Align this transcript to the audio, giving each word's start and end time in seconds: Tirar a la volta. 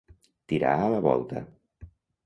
Tirar 0.53 0.73
a 0.85 0.89
la 0.95 1.03
volta. 1.09 1.47